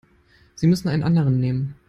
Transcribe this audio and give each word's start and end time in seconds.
Sie 0.55 0.65
müssen 0.65 0.89
einen 0.89 1.03
anderen 1.03 1.39
nehmen. 1.39 1.75